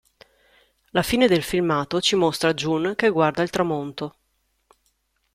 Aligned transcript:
La 0.93 1.03
fine 1.03 1.27
del 1.27 1.43
filmato 1.43 2.01
ci 2.01 2.15
mostra 2.15 2.55
Jun 2.55 2.93
che 2.95 3.09
guarda 3.11 3.43
il 3.43 3.51
tramonto. 3.51 4.15